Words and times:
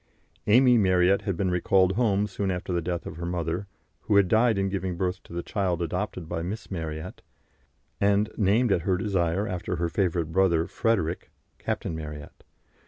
Amy 0.47 0.79
Marryat 0.79 1.21
had 1.25 1.37
been 1.37 1.51
recalled 1.51 1.91
home 1.91 2.25
soon 2.25 2.49
after 2.49 2.73
the 2.73 2.81
death 2.81 3.05
of 3.05 3.17
her 3.17 3.25
mother, 3.27 3.67
who 3.99 4.15
had 4.15 4.27
died 4.27 4.57
in 4.57 4.67
giving 4.67 4.97
birth 4.97 5.21
to 5.21 5.31
the 5.31 5.43
child 5.43 5.79
adopted 5.79 6.27
by 6.27 6.41
Miss 6.41 6.71
Marryat, 6.71 7.21
and 7.99 8.31
named 8.35 8.71
at 8.71 8.81
her 8.81 8.97
desire 8.97 9.47
after 9.47 9.75
her 9.75 9.89
favourite 9.89 10.31
brother 10.31 10.65
Frederick 10.65 11.29
(Captain 11.59 11.95
Marryat). 11.95 12.43